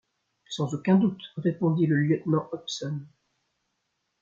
Sans 0.49 0.73
aucun 0.73 0.95
doute, 0.95 1.21
répondit 1.37 1.85
le 1.85 1.97
lieutenant 1.97 2.49
Hobson. 2.53 3.01